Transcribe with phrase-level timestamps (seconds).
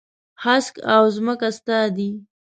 [0.43, 2.09] هسک او ځمکه ستا دي.